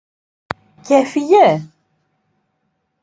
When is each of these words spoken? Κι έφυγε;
Κι 0.83 0.93
έφυγε; 0.93 1.71